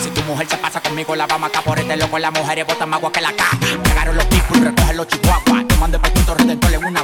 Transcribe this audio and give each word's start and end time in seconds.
Si 0.00 0.10
tu 0.10 0.22
mujer 0.22 0.48
se 0.48 0.56
pasa 0.56 0.80
conmigo, 0.80 1.14
la 1.14 1.26
va 1.28 1.36
a 1.36 1.38
matar 1.38 1.62
por 1.62 1.78
este 1.78 1.96
loco. 1.96 2.18
Las 2.18 2.32
mujeres 2.32 2.66
botan 2.66 2.88
más 2.88 2.98
agua 2.98 3.12
que 3.12 3.20
la 3.20 3.32
caja. 3.32 3.56
Llegaron 3.84 4.16
los 4.16 4.24
people, 4.26 4.60
recogen 4.60 4.96
los 4.96 5.06
chihuahuas. 5.06 5.68
Tomando 5.68 5.98
el 5.98 6.02
paquito 6.02 6.34
redentor 6.34 6.78
una 6.84 7.03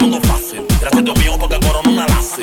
todo 0.00 0.20
fácil. 0.22 0.66
Gracias 0.80 1.08
a 1.08 1.20
Dios 1.20 1.36
porque 1.38 1.60
corona 1.60 1.88
una 1.90 2.06
lace. 2.06 2.42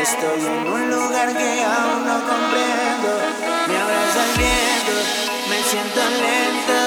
Estoy 0.00 0.40
en 0.40 0.66
un 0.66 0.90
lugar 0.90 1.28
que 1.36 1.62
aún 1.62 2.06
no 2.06 2.20
comprendo. 2.26 3.20
Me 3.68 3.76
abraza 3.76 4.24
el 4.24 4.38
viento, 4.38 4.92
me 5.50 5.62
siento 5.62 6.00
lento. 6.22 6.78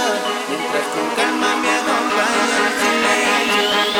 Mientras 0.49 0.87
con 0.87 1.07
calma 1.15 1.55
me 1.57 1.69
acompaña 1.69 2.57
el 2.65 2.73
silencio. 2.81 3.93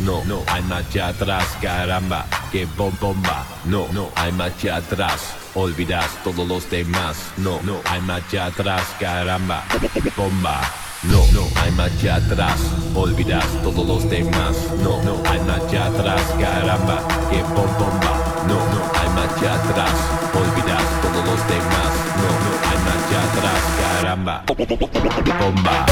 No, 0.00 0.22
no 0.26 0.42
hay 0.46 0.62
marcha 0.64 1.08
atrás, 1.08 1.56
caramba, 1.62 2.26
que 2.50 2.66
bom 2.76 2.92
bomba. 3.00 3.46
No, 3.64 3.88
no 3.90 4.10
hay 4.14 4.30
marcha 4.30 4.76
atrás. 4.76 5.34
Olvidas 5.54 6.04
todos 6.22 6.46
los 6.46 6.68
demás. 6.68 7.16
No, 7.38 7.58
no 7.62 7.80
hay 7.86 8.02
marcha 8.02 8.46
atrás, 8.46 8.82
caramba, 9.00 9.64
bomba. 10.18 10.60
No, 11.04 11.24
no 11.32 11.48
hay 11.62 11.70
marcha 11.70 12.16
atrás. 12.16 12.60
Olvidas 12.94 13.46
todos 13.62 13.86
los 13.86 14.10
demás. 14.10 14.54
No, 14.82 15.02
no 15.02 15.22
hay 15.24 15.40
marcha 15.40 15.86
atrás, 15.86 16.20
caramba, 16.38 17.00
que 17.30 17.42
bom 17.42 17.72
bomba. 17.78 18.44
No, 18.46 18.56
no 18.56 18.82
hay 19.00 19.08
marcha 19.14 19.54
atrás. 19.54 19.94
Olvidas 20.34 20.82
todos 21.00 21.24
los 21.24 21.48
demás. 21.48 21.90
No, 22.20 22.28
no 22.44 22.52
hay 22.68 22.78
marcha 22.84 23.18
atrás, 23.32 23.62
caramba. 23.80 24.44
Bomba. 25.40 25.86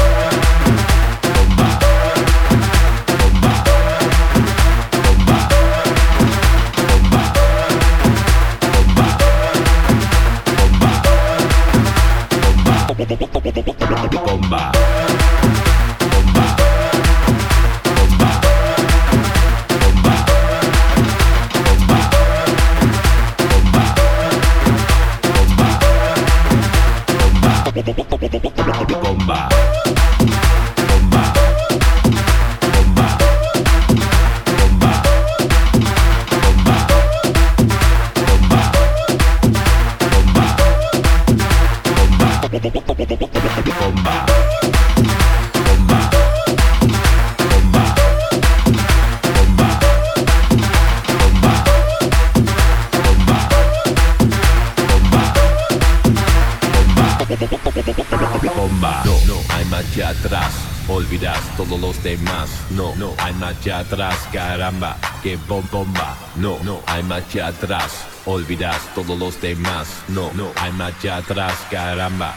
Caramba. 64.31 64.97
Que 65.21 65.37
bom 65.47 65.63
bomba. 65.71 66.15
No, 66.35 66.57
no 66.63 66.81
hay 66.87 67.03
marcha 67.03 67.47
atrás. 67.47 68.05
Olvidas 68.25 68.77
todos 68.95 69.17
los 69.17 69.39
demás. 69.41 69.87
No, 70.07 70.31
no 70.33 70.51
hay 70.55 70.71
marcha 70.71 71.17
atrás, 71.17 71.53
caramba. 71.69 72.35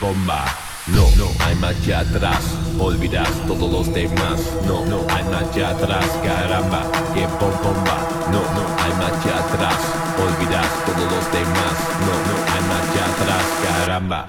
Bomba. 0.00 0.44
No, 0.86 1.08
no 1.16 1.28
hay 1.44 1.54
marcha 1.56 2.00
atrás. 2.00 2.42
Olvidas 2.78 3.28
todos 3.46 3.70
los 3.70 3.92
demás. 3.94 4.40
No, 4.66 4.84
no 4.86 5.00
hay 5.08 5.24
marcha 5.24 5.70
atrás, 5.70 6.06
caramba. 6.22 6.82
Que 7.14 7.26
bom 7.26 7.52
bomba. 7.62 7.96
No, 8.30 8.40
no 8.40 8.64
hay 8.82 8.92
marcha 8.94 9.38
atrás. 9.38 9.78
Olvidas 10.18 10.66
todos 10.86 11.10
los 11.12 11.32
demás. 11.32 11.74
No, 12.06 12.14
no 12.28 12.36
hay 12.52 12.62
marcha 12.72 13.02
atrás, 13.12 13.44
caramba. 13.62 14.28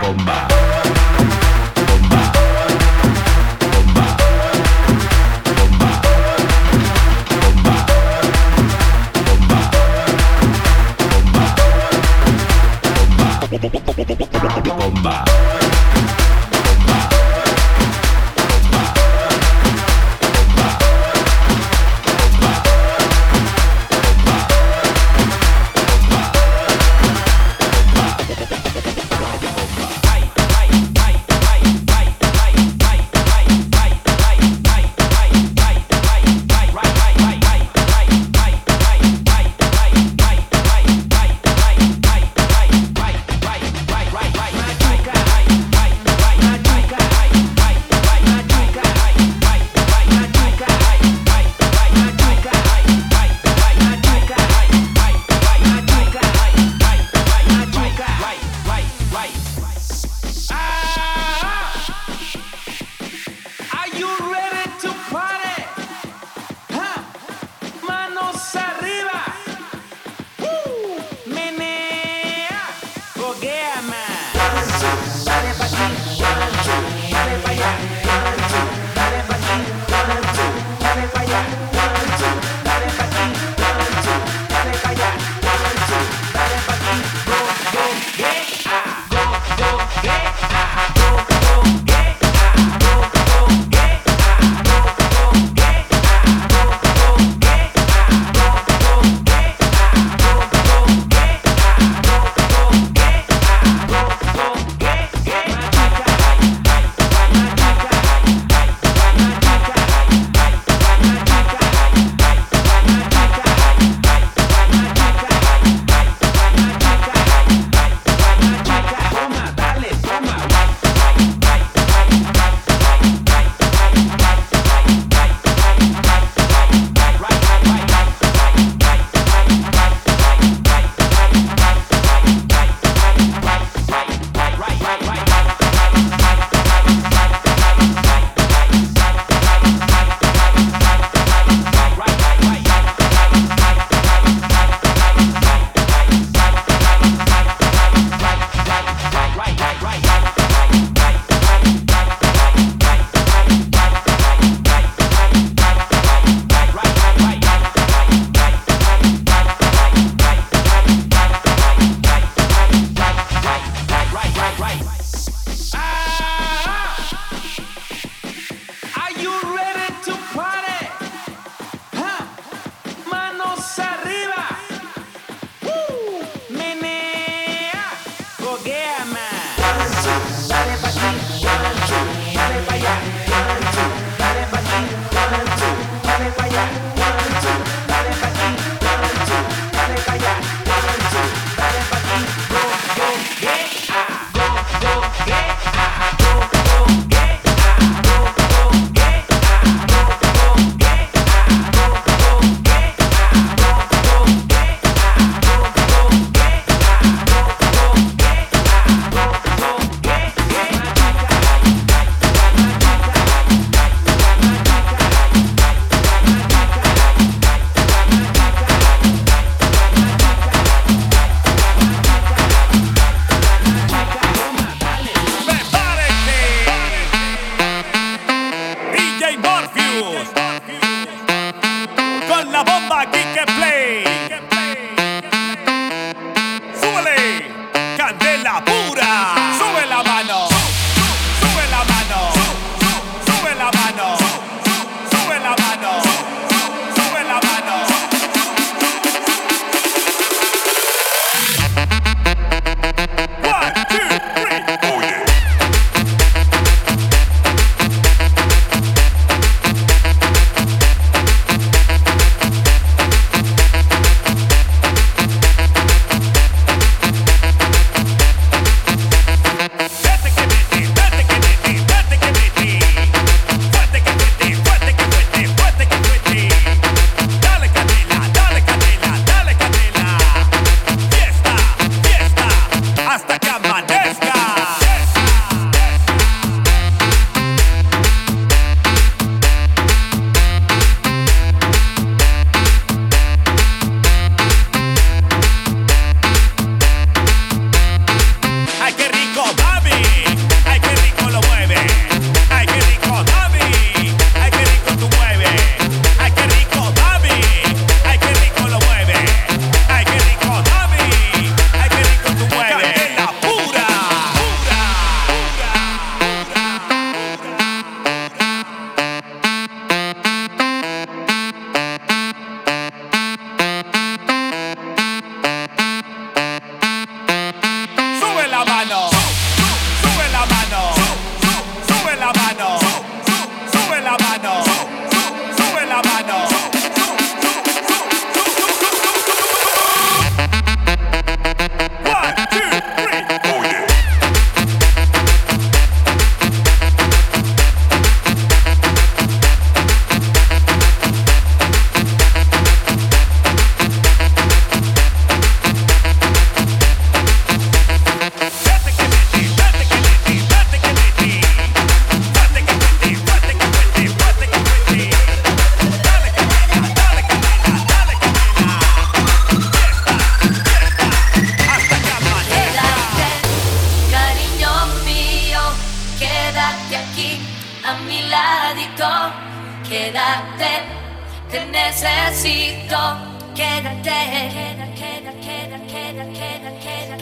Bomba. 0.00 1.41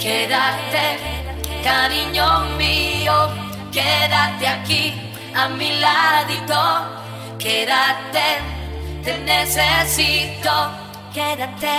Quédate, 0.00 0.98
cariño 1.62 2.40
mío, 2.56 3.28
quédate 3.70 4.46
aquí 4.46 5.12
a 5.35 5.48
mi 5.48 5.78
ladito. 5.78 6.62
Quédate, 7.38 8.38
te 9.04 9.18
necesito. 9.18 10.70
Quédate. 11.12 11.76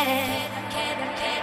Quédate. 0.70 1.42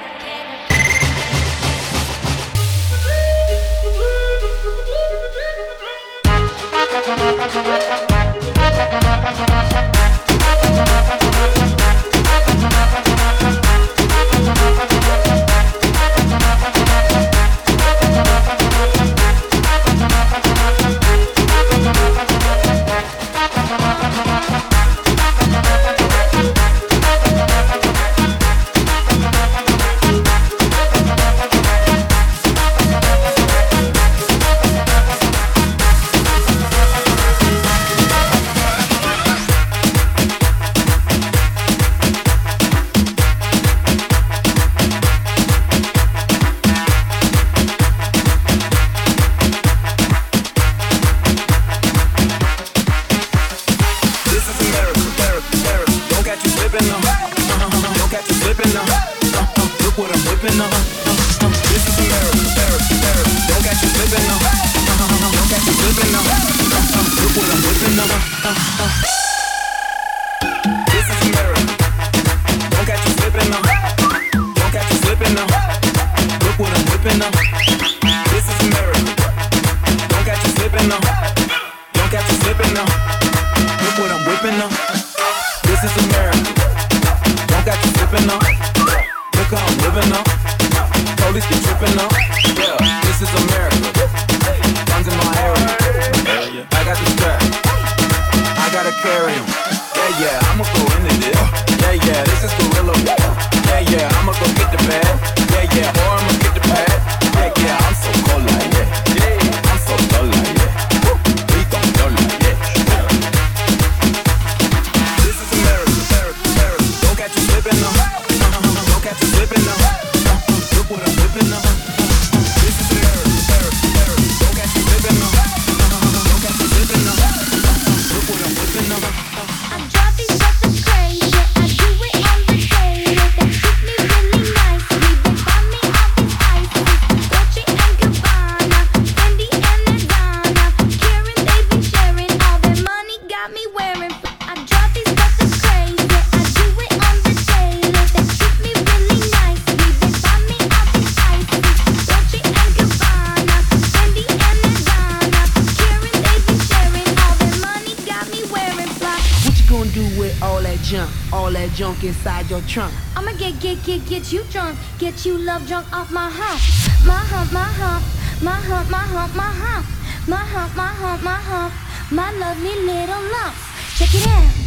Trunk. 162.68 162.92
I'ma 163.16 163.32
get, 163.32 163.58
get, 163.60 163.82
get, 163.82 164.06
get 164.06 164.30
you 164.30 164.44
drunk. 164.52 164.78
Get 164.98 165.24
you 165.24 165.38
love 165.38 165.66
drunk 165.66 165.90
off 165.92 166.12
my 166.12 166.28
hump. 166.30 166.60
My 167.06 167.16
hump, 167.16 167.52
my 167.52 167.64
hump. 167.64 168.04
My 168.42 168.52
hump, 168.52 168.90
my 168.90 168.98
hump, 168.98 169.34
my 169.34 169.42
hump. 169.42 169.86
My 170.28 170.36
hump, 170.36 170.76
my 170.76 170.86
hump, 170.86 171.22
my 171.22 171.40
hump. 171.48 171.72
My 172.12 172.30
lovely 172.32 172.76
little 172.84 173.22
lumps. 173.32 173.98
Check 173.98 174.14
it 174.14 174.26
out. 174.28 174.57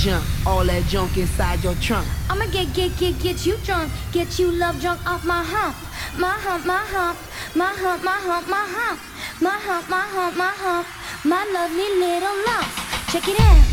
Junk, 0.00 0.24
all 0.46 0.64
that 0.64 0.82
junk 0.88 1.16
inside 1.18 1.62
your 1.62 1.74
trunk? 1.74 2.06
I'ma 2.30 2.46
get, 2.46 2.72
get, 2.72 2.96
get, 2.96 3.20
get 3.20 3.44
you 3.44 3.56
drunk. 3.58 3.92
Get 4.12 4.38
you 4.38 4.50
love 4.50 4.80
drunk 4.80 5.04
off 5.06 5.24
my 5.24 5.42
hump. 5.44 5.76
My 6.18 6.32
hump, 6.40 6.64
my 6.64 6.78
hump. 6.78 7.18
My 7.54 7.72
hump, 7.76 8.02
my 8.02 8.12
hump, 8.12 8.48
my 8.48 8.64
hump. 8.66 9.00
My 9.40 9.58
hump, 9.66 9.90
my 9.90 10.00
hump, 10.00 10.36
my 10.36 10.52
hump. 10.56 10.86
My 11.24 11.44
lovely 11.52 11.88
little 12.00 12.36
lumps. 12.46 13.12
Check 13.12 13.28
it 13.28 13.40
out. 13.40 13.69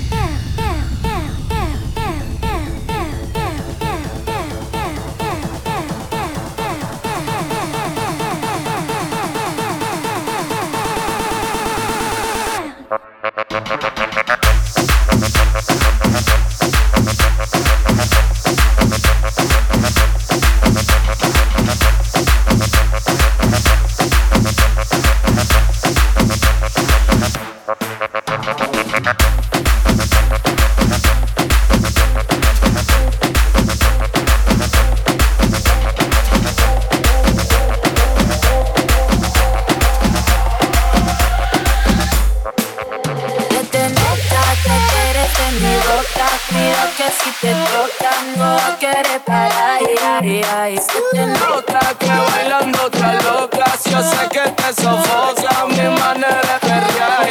Si 47.68 47.74
te 47.98 48.38
no 48.38 48.58
quieres 48.80 49.20
parar 49.26 49.80
ay, 50.22 50.42
ay. 50.56 50.78
Se 50.78 51.02
te 51.12 51.26
nota 51.26 51.80
que 52.00 52.08
bailando 52.08 52.86
otra 52.86 53.14
loca 53.22 53.66
Yo 53.90 54.02
sé 54.02 54.30
que 54.32 54.50
te 54.50 54.82
sofoca 54.82 55.66
mi 55.68 55.88
manera 56.00 56.60
de 56.62 56.68
perrear. 56.68 57.26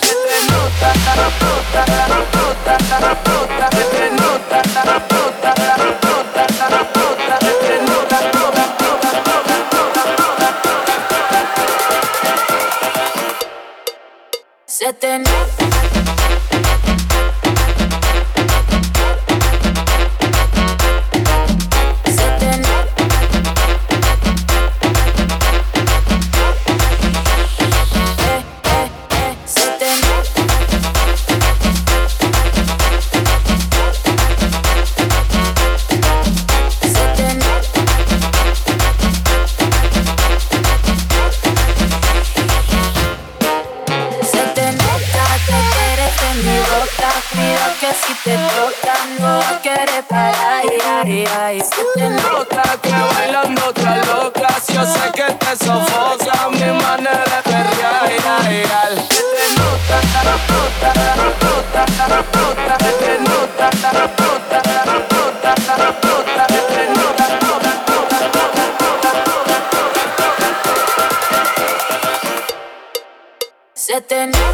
Que 0.00 0.12
te 0.28 0.38
nota, 0.50 0.90
nota, 1.16 1.82
nota, 2.08 2.76
nota 3.00 3.68
Que 3.70 3.84
te 3.84 4.10
nota, 4.10 4.58
nota, 4.84 5.04
nota, 5.10 5.76
nota 5.76 6.32
te 7.38 7.76
nota, 7.80 8.18
nota, 8.32 8.62
Se 14.66 14.92
te 14.94 15.18
nota 15.18 15.81
Yo 54.52 54.84
sé 54.86 55.10
que 55.14 55.32
te 55.32 55.56
sofoca 55.64 56.48
mi 56.50 56.60
manera 56.60 57.24
de 57.24 57.42
perrear. 57.42 58.04
Que 59.08 59.20
te 59.32 59.46
nota, 59.56 59.98
nota, 60.24 60.90
nota, 61.12 61.96
te 62.98 63.12
nota, 63.18 63.70
nota, 63.82 64.02
nota, 64.02 64.62
nota 65.22 66.46
te 66.68 66.84
nota, 66.88 67.26
nota, 67.40 67.72
Se 73.74 74.00
te 74.02 74.26
nota 74.26 74.51